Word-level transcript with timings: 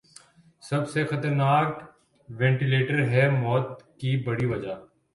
سب 0.63 0.89
سے 0.89 1.03
خطرناک 1.05 1.67
ونٹیلیٹر 2.29 2.99
ہے 3.09 3.29
موت 3.41 3.67
کی 3.99 4.11
بڑی 4.25 4.45
وجہ۔ 4.45 4.75